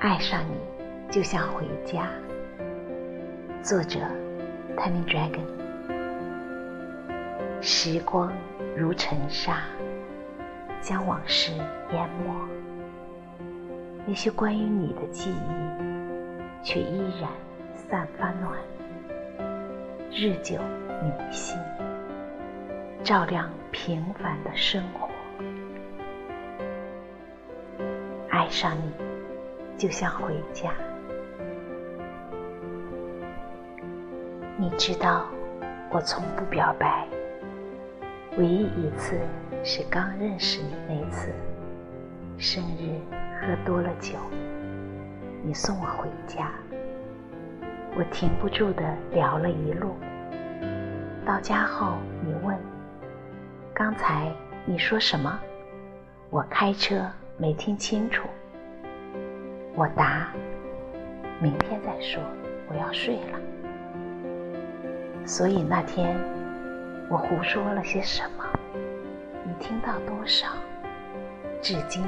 [0.00, 2.08] 爱上你就像回家。
[3.62, 4.00] 作者
[4.74, 5.44] ：Tiny Dragon。
[7.60, 8.32] 时光
[8.74, 9.58] 如尘沙，
[10.80, 11.52] 将往事
[11.92, 12.34] 淹没。
[14.06, 17.28] 那些关于你的记忆，却依然
[17.74, 18.58] 散发暖，
[20.10, 20.58] 日久
[21.02, 21.58] 弥新，
[23.04, 25.10] 照亮平凡的生活。
[28.30, 28.90] 爱上你，
[29.80, 30.74] 就像回家。
[34.58, 35.24] 你知道，
[35.90, 37.08] 我从不表白。
[38.36, 39.18] 唯一一次
[39.64, 41.30] 是刚认识你那次，
[42.36, 43.00] 生日
[43.40, 44.18] 喝多了酒，
[45.42, 46.52] 你送我回家，
[47.96, 49.96] 我停不住的聊了一路。
[51.24, 52.54] 到家后，你问
[53.72, 54.30] ：“刚才
[54.66, 55.40] 你说什么？”
[56.28, 57.10] 我开车。
[57.38, 58.28] 没听清楚，
[59.80, 60.28] 我答
[61.40, 62.22] ：“明天再说，
[62.68, 63.40] 我要睡了。”
[65.24, 66.14] 所以那天
[67.08, 68.44] 我胡说了些什么，
[69.42, 70.48] 你听到多少，
[71.62, 72.04] 至今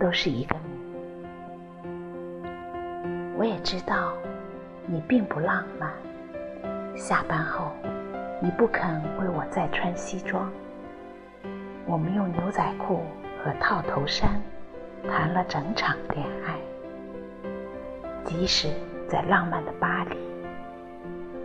[0.00, 1.92] 都是一个谜。
[3.36, 4.14] 我也知道
[4.84, 5.92] 你并不浪漫，
[6.96, 7.70] 下班后
[8.42, 10.50] 你不肯为我再穿西装，
[11.86, 13.04] 我们用牛仔裤。
[13.42, 14.38] 和套头衫
[15.08, 16.58] 谈了整场恋爱，
[18.24, 18.68] 即使
[19.08, 20.16] 在浪漫的巴黎，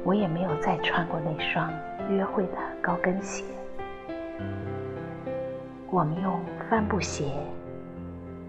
[0.03, 1.71] 我也没有再穿过那双
[2.09, 3.43] 约会的高跟鞋。
[5.89, 7.31] 我们用帆布鞋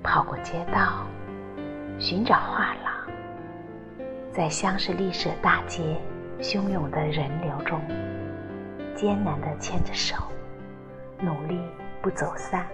[0.02, 1.06] 跑过街道，
[1.98, 2.92] 寻找画廊，
[4.32, 5.96] 在香榭丽舍大街
[6.40, 7.80] 汹涌的人流中，
[8.94, 10.16] 艰难地牵着手，
[11.20, 11.60] 努力
[12.02, 12.66] 不走散。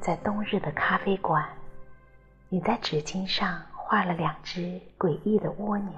[0.00, 1.44] 在冬日的咖啡馆，
[2.48, 5.94] 你在纸巾上画了两只诡异的蜗牛，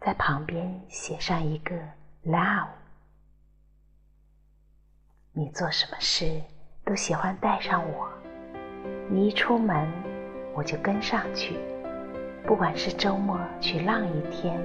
[0.00, 1.76] 在旁边写上一个
[2.24, 2.68] “love”。
[5.34, 6.40] 你做什么事
[6.82, 8.08] 都喜欢带上我，
[9.10, 9.86] 你一出门
[10.54, 11.54] 我就跟上去，
[12.46, 14.58] 不管是周末去浪一天，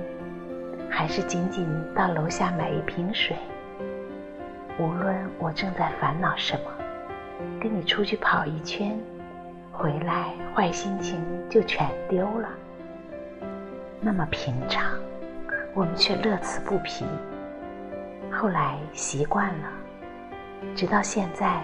[0.89, 3.35] 还是仅仅到楼下买一瓶水，
[4.79, 6.71] 无论我正在烦恼什么。
[7.59, 8.97] 跟你出去跑一圈，
[9.79, 12.49] 回来坏心情就全丢了。
[14.01, 14.83] 那么平常，
[15.73, 17.05] 我们却乐此不疲。
[18.29, 19.71] 后来习惯了，
[20.75, 21.63] 直到现在，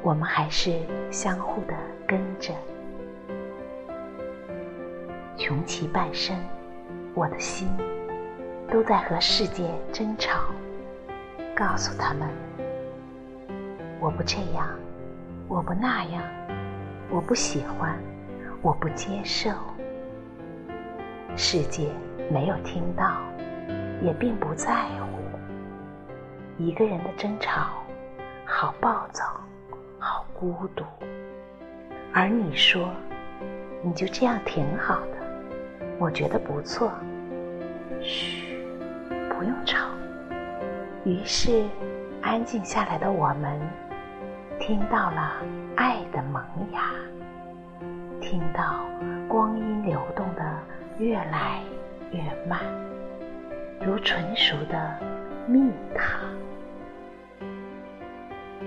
[0.00, 0.78] 我们还是
[1.10, 1.74] 相互的
[2.06, 2.54] 跟着。
[5.36, 6.36] 穷其半生，
[7.14, 7.68] 我的心
[8.70, 10.38] 都在和世界争吵，
[11.52, 12.28] 告诉他们，
[13.98, 14.68] 我不这样。
[15.48, 16.22] 我不那样，
[17.08, 17.96] 我不喜欢，
[18.60, 19.50] 我不接受。
[21.36, 21.88] 世界
[22.30, 23.22] 没有听到，
[24.02, 25.06] 也并不在乎。
[26.58, 27.84] 一个人的争吵，
[28.44, 29.24] 好暴躁，
[29.98, 30.84] 好孤独。
[32.12, 32.88] 而你说，
[33.82, 35.16] 你就这样挺好的，
[35.98, 36.90] 我觉得不错。
[38.02, 38.66] 嘘，
[39.28, 39.86] 不用吵。
[41.04, 41.64] 于是，
[42.20, 43.60] 安静下来的我们。
[44.58, 45.36] 听到了
[45.76, 46.90] 爱的萌芽，
[48.20, 48.84] 听到
[49.28, 50.42] 光阴流动的
[50.98, 51.62] 越来
[52.10, 52.60] 越慢，
[53.80, 54.98] 如纯熟的
[55.46, 56.20] 蜜糖。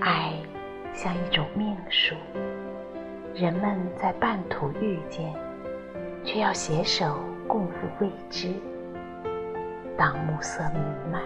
[0.00, 0.32] 爱
[0.94, 2.14] 像一种命数，
[3.34, 5.34] 人们在半途遇见，
[6.24, 8.54] 却要携手共赴未知。
[9.98, 10.80] 当暮色弥
[11.12, 11.20] 漫，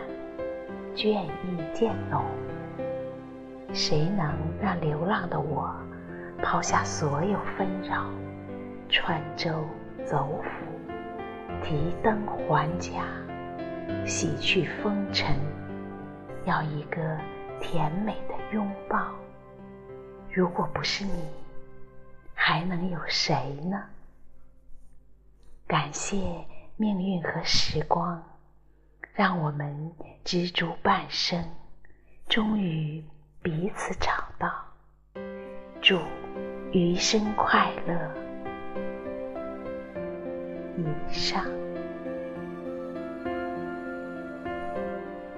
[0.97, 2.25] 倦意渐浓。
[3.75, 5.75] 谁能让流浪的我
[6.41, 8.09] 抛下所有纷扰，
[8.89, 9.65] 穿舟
[10.07, 10.49] 走府，
[11.65, 13.05] 提灯还家，
[14.07, 15.37] 洗去风尘，
[16.45, 17.19] 要一个
[17.61, 19.13] 甜美的拥抱？
[20.33, 21.29] 如果不是你，
[22.33, 23.35] 还能有谁
[23.69, 23.83] 呢？
[25.67, 26.47] 感谢
[26.77, 28.23] 命运和时光，
[29.15, 31.45] 让我们知足半生，
[32.29, 33.03] 终于。
[33.45, 34.51] 彼此找到，
[35.83, 36.01] 祝
[36.73, 37.95] 余生快乐。
[40.79, 41.45] 以上，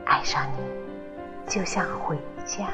[0.05, 2.69] 爱上你，就像回家。